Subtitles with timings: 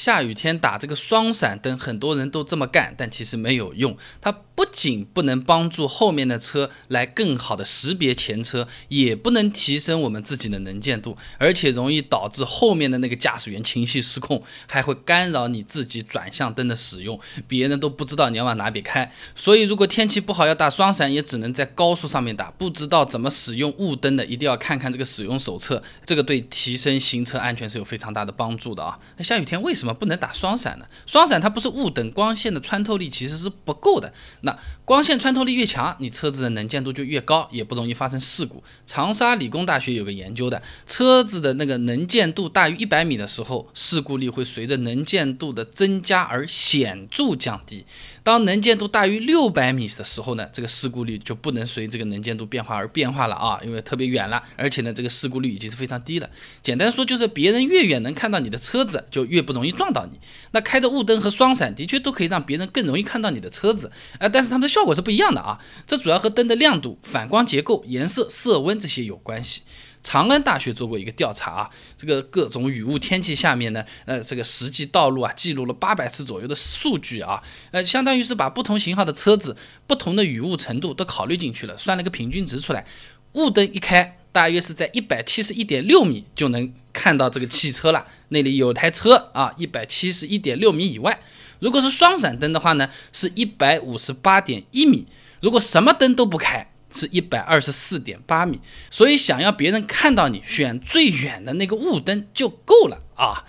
[0.00, 3.94] 下雨天打这个双闪灯，很多人都这么干，但其实没有用。
[4.18, 19.12] 它不仅不能帮助后面的车来更好的识别前车，也不能提升我们自己的能见度，而且容易导致后面的那个驾驶员情绪失控，还会干扰你自己转向灯的使用，别人都不知道你要往哪边开。
[19.36, 22.50] 所以，如果天气不好要打双闪，也只能在高速上面打。
[22.52, 28.98] 不知道怎么使用雾灯的，一定要看看这个使用手册，这个对提升行车安全是有非常大的帮助的啊。
[29.18, 30.88] 那下雨天为什么不能打双闪的？
[31.06, 34.12] 双闪它不是雾灯，光线的穿透力其实是不够的。
[34.42, 38.62] 那光线穿透力越强，你车子的能见度就越高，也不容易发生事故。
[38.86, 47.84] 长沙理工大学有个研究的，车子的那个能见度大于一百米的时候，事故率会随着能见度的增加而显著降低。
[48.30, 56.30] 当能见度大于六百米的时候呢，这个事故率就不能随这个能见度变化而变化了啊，因为特别远了，而且呢，这个事故率已经是非常低了。
[56.62, 60.16] 简单说就是，别人越远能看到你的车子，就越不容易撞到你。
[60.52, 63.90] 那开着雾灯和双闪，的确都可以让别人更容易看到你的车子，
[64.20, 65.58] 啊，但是它们的效果是不一样的啊。
[65.84, 69.62] 这主要和灯的亮度、反光结构、颜色、色温这些有关系。
[70.02, 79.54] 长安大学做过一个调查啊，这个各种雨雾天气下面呢，呃，这个实际道路啊，记录了八百次左右的数据啊，呃，相当于是把不同型号的车子、
[79.86, 82.84] 不同的雨雾程度都考虑进去了，算了个平均值出来。
[83.34, 91.20] 雾灯一开，大约是在一百七十一点六米就能看到这个汽车了，那里有台车啊，一百七十一点六米以外。
[91.58, 95.06] 如果是双闪灯的话呢，是一百五十八点一米。
[95.42, 96.66] 如果什么灯都不开。
[96.92, 98.60] 是一百二十四点八米，
[98.90, 103.44] 所以想要别人看到你，选最远的那个雾灯就够了啊。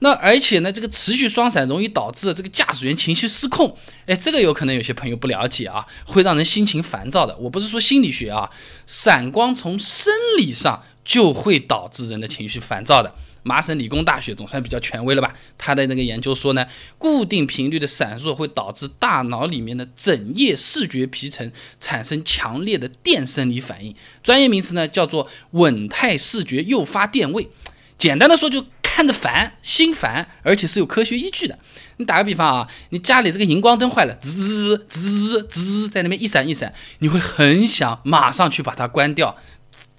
[0.00, 3.76] 那而且呢，这个持续双闪容易导致这个驾驶员情绪失控。
[4.04, 7.34] 哎，这个有可能有些朋友不了解啊，会让人心情烦躁的。
[7.38, 8.50] 我不是说心理学啊，
[8.86, 13.14] 闪光从生理上就会导致人的情绪烦躁的。
[13.46, 15.32] 麻省理工大学总算比较权威了吧？
[15.56, 16.66] 他的那个研究说呢，
[16.98, 27.48] 固定频率的闪烁会导致大脑里面的整叶视觉皮层产生强烈的电生理反应，专业名词呢叫做稳态视觉诱发电位。
[27.96, 31.58] 简单的说，就看着烦，心烦，而且是有科学依据的。
[31.98, 39.34] 你打个比方啊，你家里这个荧光灯坏了，滋滋滋滋滋在那边一闪一闪，你会很想马上去把它关掉。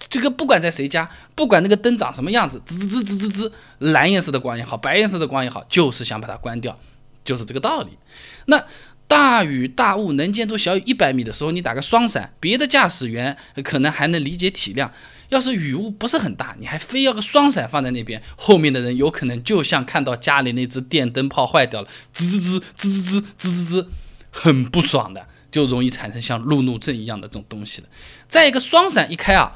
[0.08, 6.78] 这个不管在谁家，不管那个灯长什么样子，滋滋滋滋滋滋，蓝颜色的光也好，白颜色的光也好，就是想把它关掉，
[7.24, 7.98] 就是这个道理。
[8.46, 8.64] 那
[9.06, 14.88] 大雨大雾，能见度小于一百米的时候，你打个双闪，别的驾驶员可能还能理解体谅。
[15.30, 23.88] 要是雨雾不是很大，你还非要个双闪放在那边，后面的人有可能就像看到家里那只电灯泡坏掉了，滋滋滋滋滋滋滋滋滋，
[24.30, 27.88] 很不爽的，就容易产生像路怒症一样的这种东西了。
[28.28, 29.52] 再一个，双闪一开啊。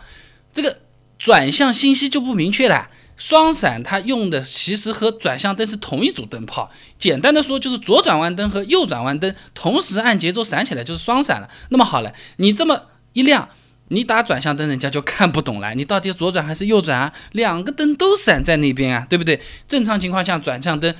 [0.52, 0.78] 这个
[1.18, 2.86] 转向信息就不明确了。
[3.14, 6.68] 双闪它用的其实和转向灯是同一组灯泡，
[6.98, 11.48] 简单的说就是左转弯灯和右转弯灯同时按节奏闪起来就是双闪了。
[11.68, 13.48] 那么好了，你这么一亮，
[13.88, 17.12] 你打转向灯人家就看不懂了，你到底左转还是右转啊？
[17.32, 19.40] 两个灯都闪在那边啊，对不对？
[19.68, 20.92] 正常情况下转向灯。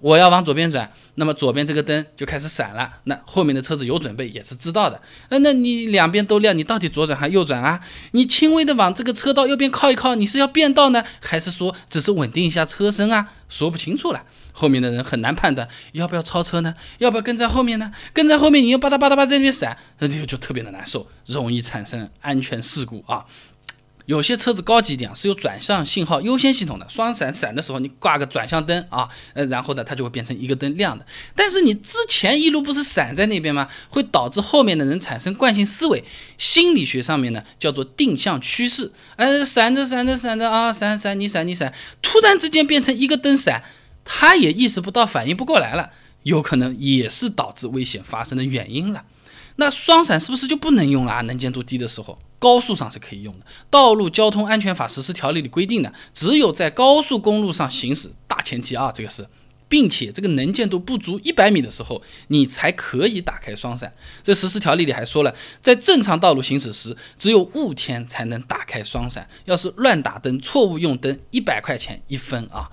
[0.00, 5.00] 我要往左边转，那么左边这个灯就开始闪了，那后面的车子有准备也是知道的。
[5.28, 7.80] 那，那你两边都亮，你到底左转还右转啊？
[8.12, 13.28] 你轻微的往这个车道右边靠一靠，你是要变道呢，还是说只是稳定一下车身啊？
[13.50, 16.74] 说不清楚了，后面的人很难判断要不要超车呢？
[16.98, 17.92] 要不要跟在后面呢？
[18.14, 23.24] 跟在后面你又吧嗒吧嗒吧在那边闪，那就就特别的难受，容易产生安全事故啊。
[24.10, 31.06] 有些车子高级一点是有转向信号优先系统的，双闪闪的时候你挂个转向灯啊，呃，然后呢它就会变成一个灯亮的。
[31.36, 33.68] 但是你之前一路不是闪在那边吗？
[33.88, 36.02] 会导致后面的人产生惯性思维，
[36.36, 38.90] 心理学上面呢叫做定向趋势。
[39.14, 41.72] 呃，闪着闪着闪着啊，闪闪你闪你闪，
[42.02, 43.62] 突然之间变成一个灯闪，
[44.04, 45.88] 他也意识不到，反应不过来了，
[46.24, 49.04] 有可能也是导致危险发生的原因了。
[49.56, 51.22] 那双闪是不是就不能用了？
[51.22, 53.46] 能见度低的时候，高速上是可以用的。
[53.68, 59.26] 道路交通安全法实施条例里规定的，只有在高速公路上行驶，大前提啊，这个是，
[59.68, 63.92] 并且这个能见度不足一百米的时候，你才可以打开双闪。
[64.22, 69.28] 这实施条例里还说了，在正常道路行驶时，只有雾天才能打开双闪。
[69.44, 72.70] 要是乱打灯、错误用灯，一百块钱一分啊。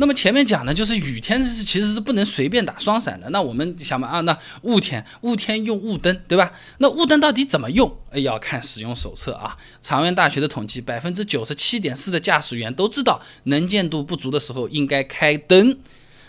[0.00, 3.28] 那么前面讲的就是雨天是其实是不能随便打双闪的。
[3.28, 6.50] 那我们想嘛啊，那雾天雾天用雾灯对吧？
[6.78, 7.94] 那雾灯到底怎么用？
[8.14, 9.54] 要看使用手册啊。
[9.82, 15.76] 长源大学的统计，百分之九十七点四的驾驶员都知道能见度不足的时候应该开灯，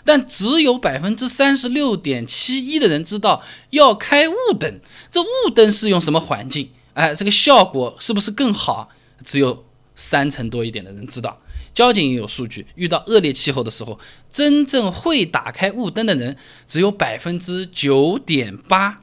[0.04, 4.78] 但只有百分之三十六点七一的人知道要开雾灯。
[5.10, 6.68] 这雾灯是用什么环境？
[6.92, 8.90] 哎，这个效果是不是更好？
[9.24, 9.64] 只有
[9.94, 11.38] 三成多一点的人知道。
[11.74, 13.98] 交警也有数据，遇到恶劣气候的时候，
[14.30, 16.36] 真正会打开雾灯的人
[16.66, 19.00] 只有百分之九点八，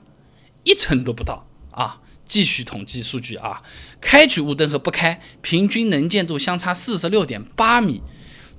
[0.64, 2.02] 一成都不到啊。
[2.28, 3.60] 继续统计数据啊，
[4.00, 8.04] 开启雾灯和不开，平均能见度相差四十六点八米。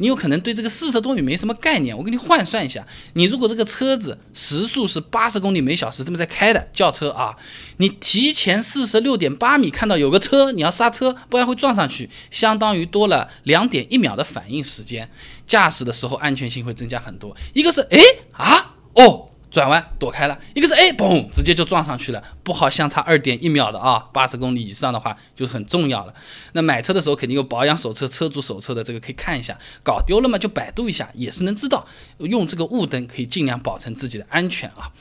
[0.00, 7.36] 你有可能对这个四十多米没什么概念，我给你换算一下，你如果这个车子时速是八十公里每小时这么在开的轿车啊，
[7.76, 15.08] 你提前四十六点八米看到有个车，你要刹车，不然会撞上去，相当于多了两点一秒的反应时间，
[15.46, 17.36] 驾驶的时候安全性会增加很多。
[17.52, 18.00] 一个是哎
[18.32, 19.29] 啊哦。
[19.50, 26.14] 转弯躲开了，一个是哎，嘣，直接就撞上去了，不好相差二点一秒的啊，八十公里以上的话就很重要了。
[26.52, 29.58] 那买车的时候肯定有保养手册、车主手册的，这个可以看一下。
[29.82, 31.84] 搞丢了嘛，就百度一下，也是能知道。
[32.18, 34.92] 用这个雾灯可以尽量保证自己的安全啊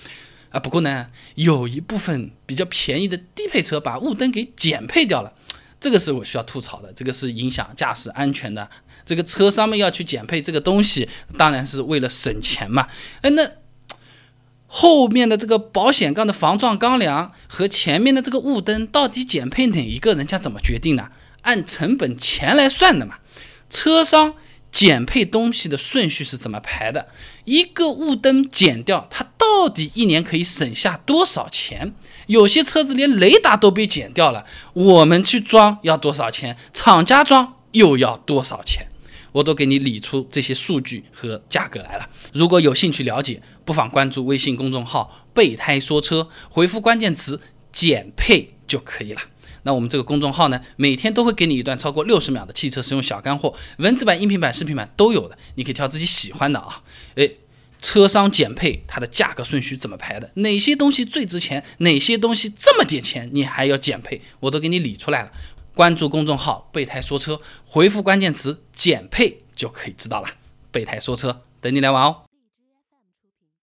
[0.50, 0.60] 啊！
[0.60, 5.32] 不过呢，有一部分比较便宜的低配车把雾灯给减配掉了，
[5.80, 8.68] 这个是我需要吐槽的，这个是影响驾驶安全的。
[9.06, 11.08] 这个车商们要去减配这个东西，
[11.38, 12.88] 当然是为了省钱嘛。
[13.22, 13.48] 哎，那。
[14.72, 20.14] 后面的这个保险杠的防撞钢梁和前面的这个雾灯到底减配哪一个？
[20.14, 21.10] 人家怎么决定的？
[21.42, 23.16] 按成本钱来算的嘛。
[23.70, 24.36] 车商
[24.72, 27.08] 减配东西的顺序是怎么排的？
[27.46, 31.96] 一个雾灯减掉，它到底一年可以省下多少钱？
[32.28, 36.56] 有些车子连雷达都被减掉了，我们去装要多少钱？
[36.74, 38.86] 厂家装又要多少钱？
[39.32, 42.10] 我都给你理出这些数据和价格来了。
[42.34, 47.40] 如果有兴趣了解，不妨关注微信公众号“备胎说车”，回复关键词
[47.72, 49.22] “减配”就可以了。
[49.64, 56.82] 那我们这个公众号呢，每天都会给你一段超过六十秒的汽车使用小干货，文字版、音频版、视频版都有的，你可以挑自己喜欢的啊。
[57.16, 57.36] 诶，
[57.82, 60.32] 车商减配它的价格顺序怎么排的？
[60.36, 61.64] 哪些东西最值钱？
[61.80, 64.22] 哪些东西这么点钱你还要减配？
[64.40, 65.32] 我都给你理出来了。
[65.80, 70.28] 关注公众号“备胎说车”，回复关键词“减配”就可以知道了。
[70.74, 72.18] 备胎说车，等你来玩哦。